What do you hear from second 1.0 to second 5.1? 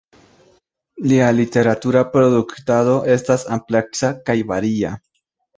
Lia literatura produktado estas ampleksa kaj varia.